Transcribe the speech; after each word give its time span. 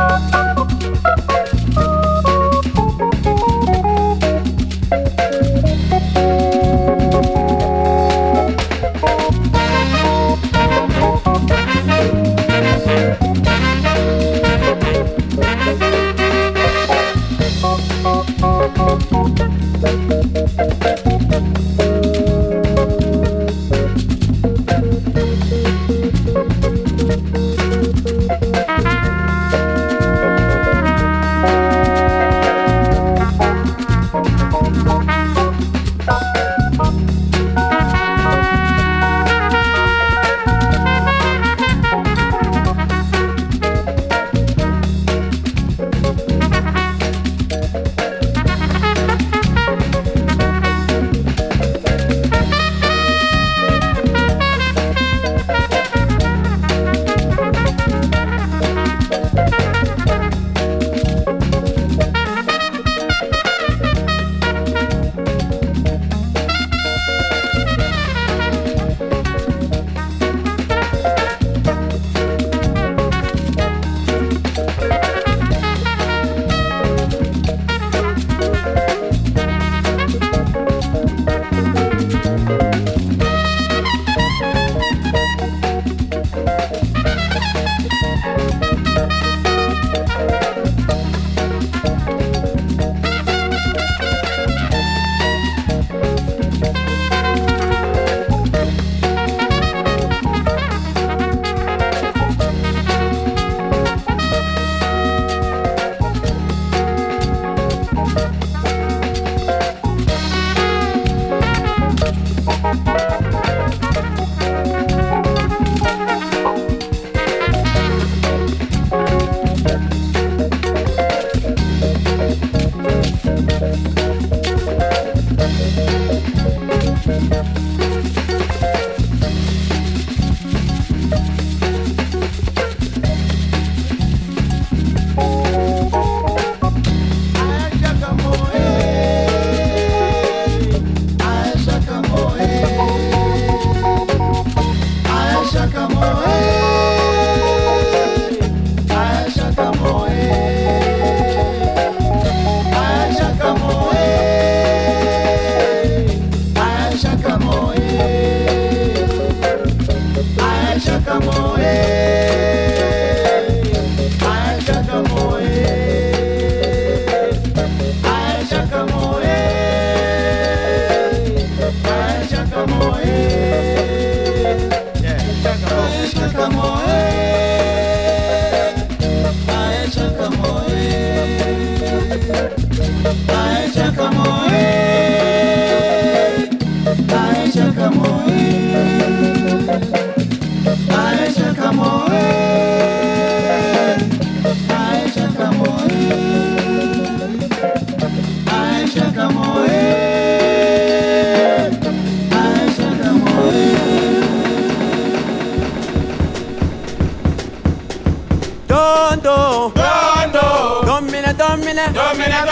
Música 0.00 0.69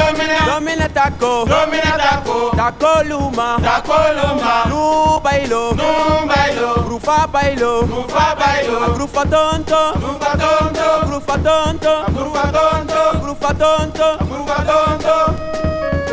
Domina. 0.09 0.89
Taco, 0.89 1.45
Domina 1.45 1.97
Taco, 1.99 2.51
Taco 2.57 3.03
Luma, 3.05 3.59
Taco 3.61 3.93
Luma, 4.17 4.65
Nu 4.69 5.21
bailo, 5.21 5.75
Nu 5.75 6.27
bailo, 6.27 6.83
Grufa 6.87 7.27
bailo, 7.27 7.83
Grufa 7.87 8.35
bailo, 8.35 8.95
Grufa 8.95 9.25
tonto, 9.27 9.93
Grufa 9.99 10.37
tonto, 10.39 11.07
Grufa 11.07 11.39
tonto, 11.39 12.05
Grufa 12.13 12.53
tonto, 12.53 13.21
Grufa 13.21 13.55
tonto, 13.55 14.19
Grufa 14.25 14.65
tonto. 14.65 16.08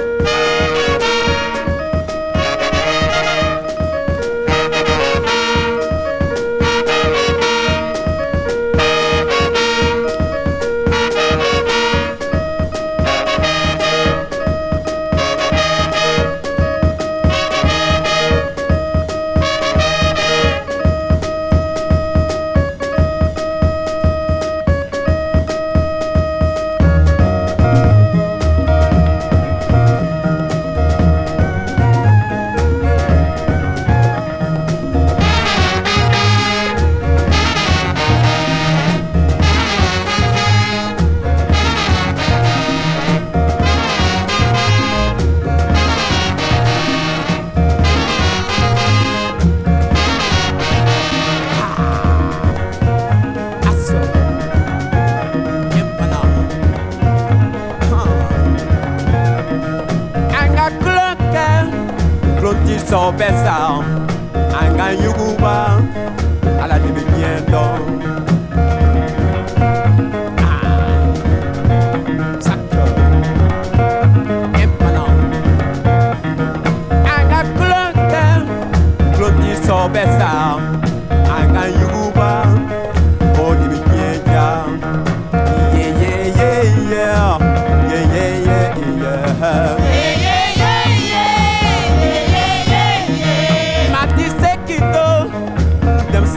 Sopesa, 63.25 63.53
anga 63.55 63.64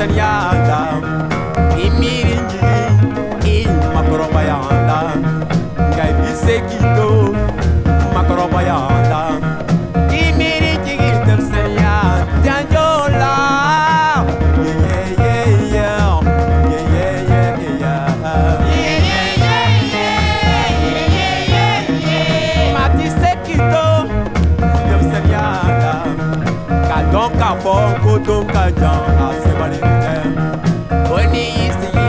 yanda 0.07 0.81
imiringi 1.75 2.63
imakoroba 3.45 4.43
yanda. 4.43 4.99
Ngai 5.91 6.13
bisekito 6.23 7.35
makoroba 8.15 8.63
yanda. 8.63 9.21
Imiringi 10.15 10.97
temsen 11.27 11.75
ya 11.75 11.99
tanjola 12.45 13.59
Donc 27.11 27.33
avant, 27.41 27.95
coton, 28.03 28.45
cadence 28.47 29.18
money. 29.71 31.11
Oni 31.17 31.45
yisti 31.59 31.89
yi, 31.97 32.09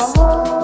Oh. 0.00 0.57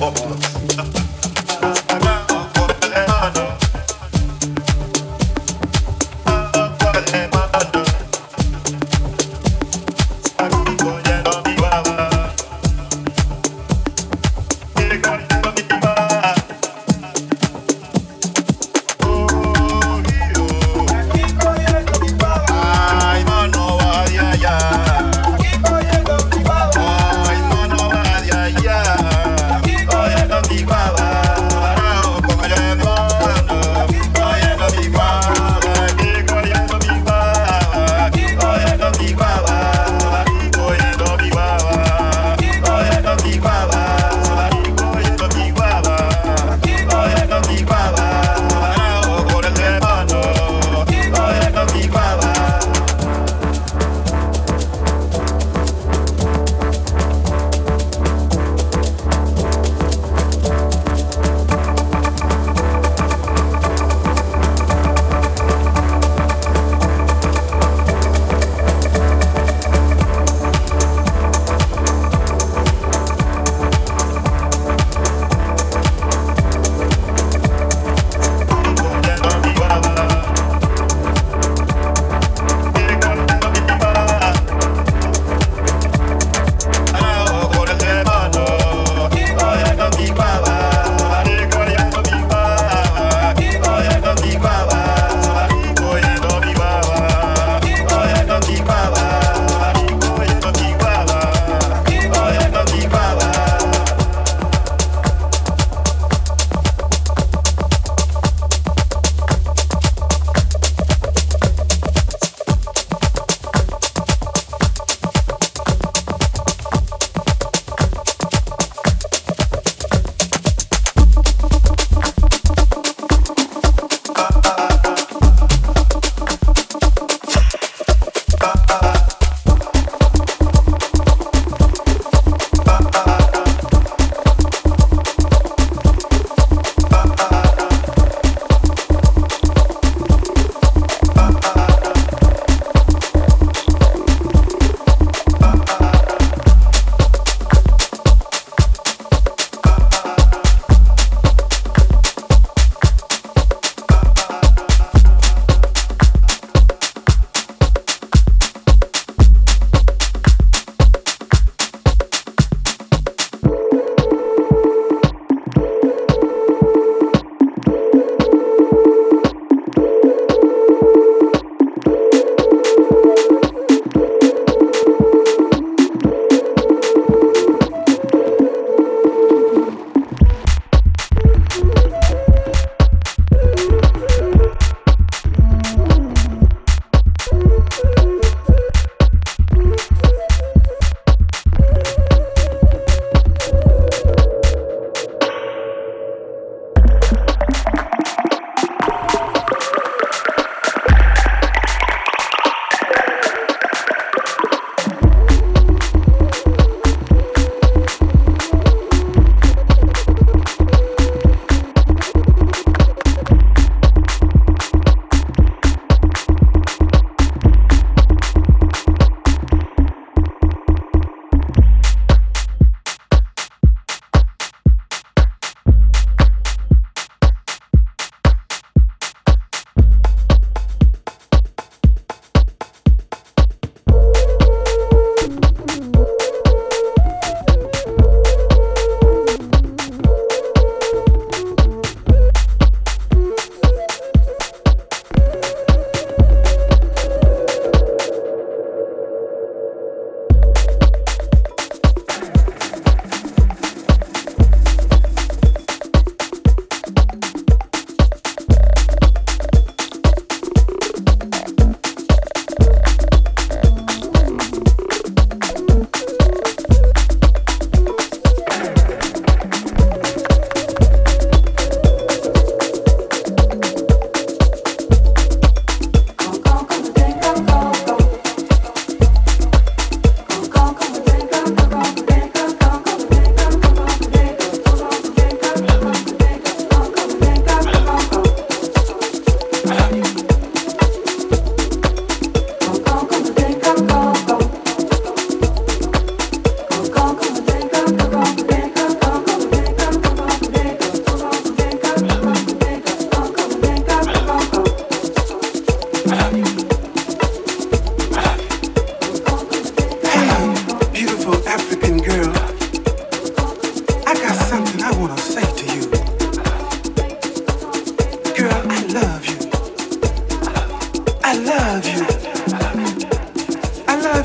Óculos. 0.00 0.59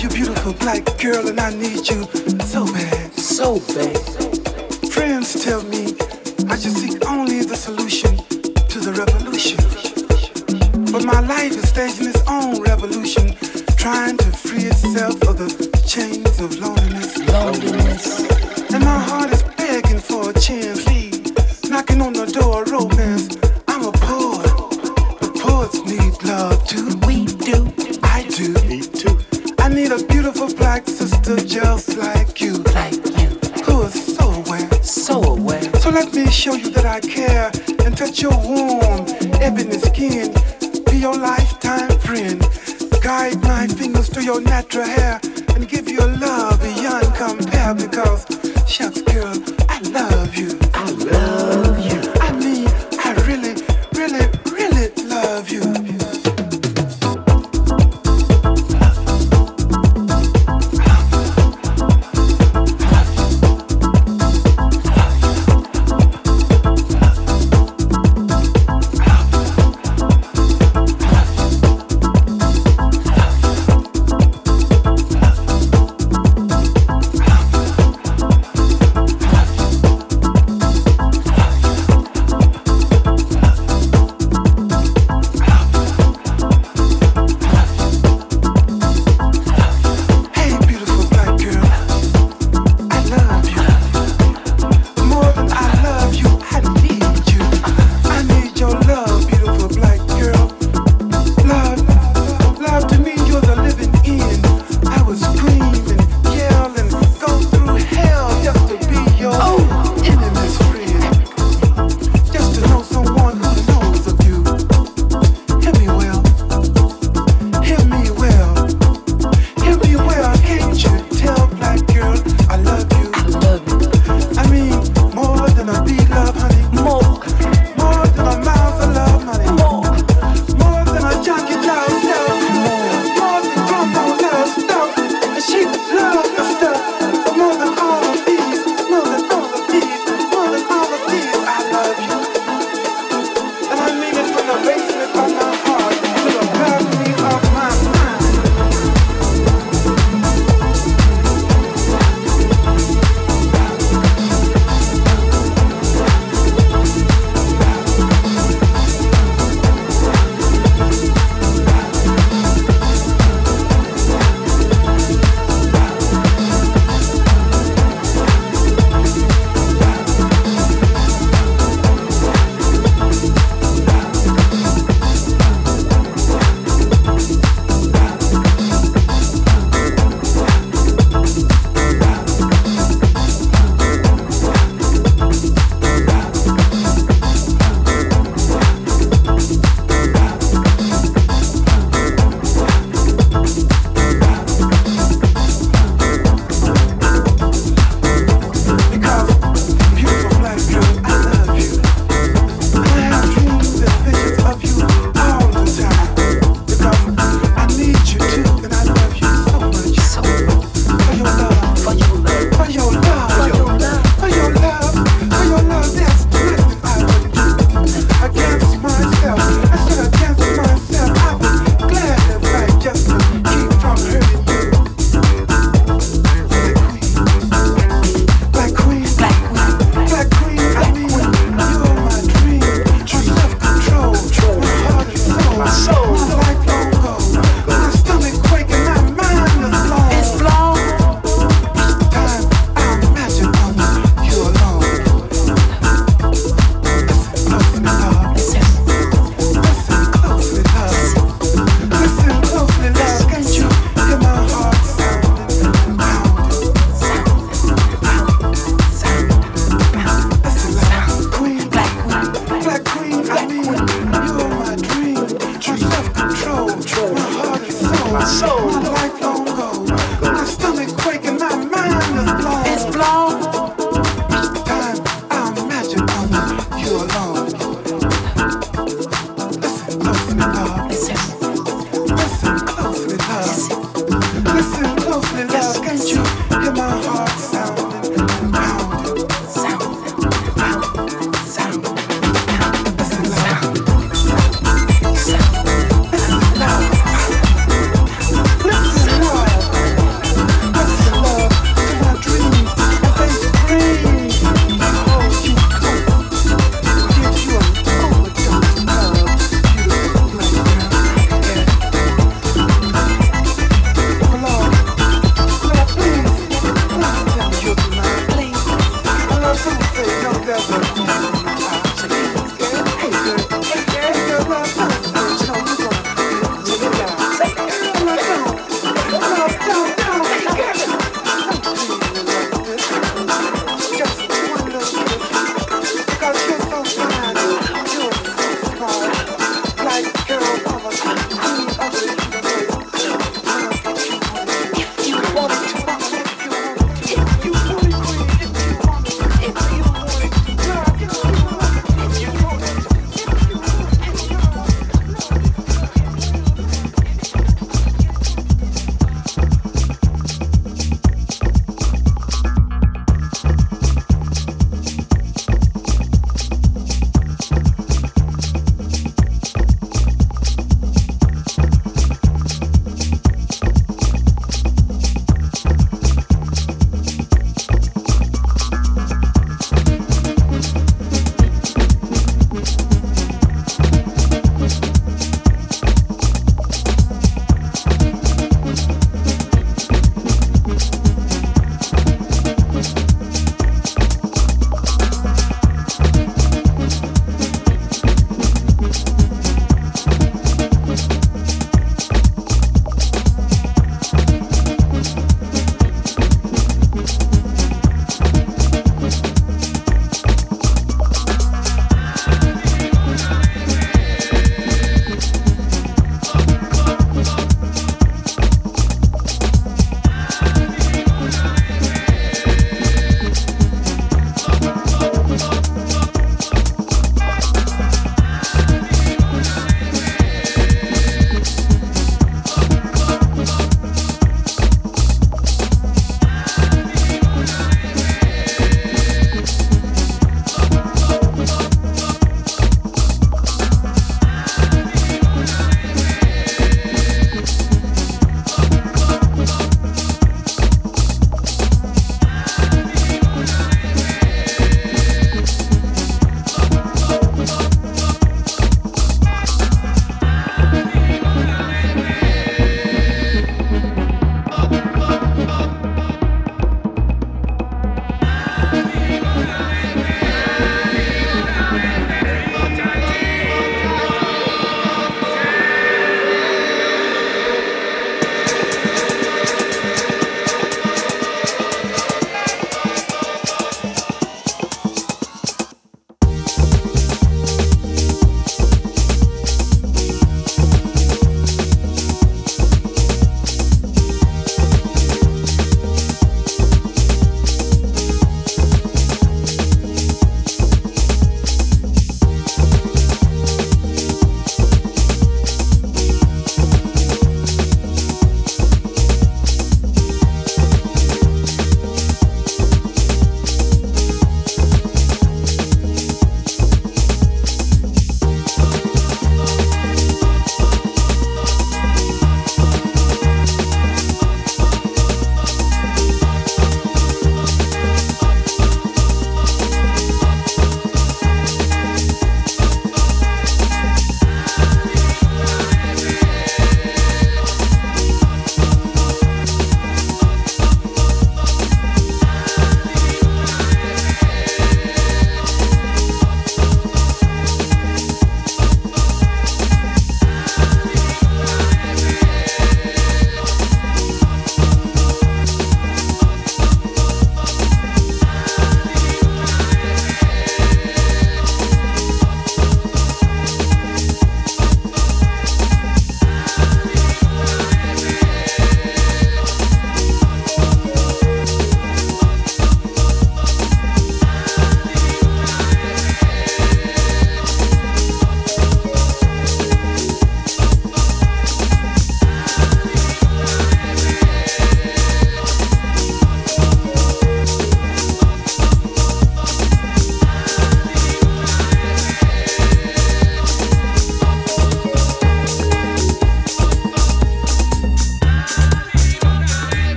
You 0.00 0.08
beautiful 0.08 0.54
black 0.54 0.84
girl 0.98 1.28
and 1.28 1.38
I 1.38 1.50
need 1.52 1.86
you 1.86 2.04
so 2.40 2.64
bad. 2.64 3.12
So 3.12 3.60
bad. 3.74 3.98
Friends 4.90 5.44
tell 5.44 5.62
me 5.64 5.94
I 6.48 6.56
should 6.56 6.72
seek 6.72 7.06
only 7.06 7.42
the 7.44 7.54
solution 7.54 8.16
to 8.16 8.78
the 8.80 8.94
revolution. 8.96 9.58
But 10.90 11.04
my 11.04 11.20
life 11.20 11.52
is 11.52 11.68
staging 11.68 12.08
its 12.08 12.22
own 12.26 12.62
revolution, 12.62 13.36
trying 13.76 14.16
to 14.16 14.32
free 14.32 14.64
itself 14.64 15.20
of 15.28 15.36
the 15.36 15.50
chains 15.86 16.40
of 16.40 16.58
loneliness. 16.58 17.18
loneliness. 17.28 17.79